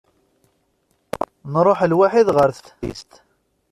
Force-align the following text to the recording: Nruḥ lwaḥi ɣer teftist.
Nruḥ 1.53 1.79
lwaḥi 1.91 2.21
ɣer 2.35 2.49
teftist. 2.57 3.11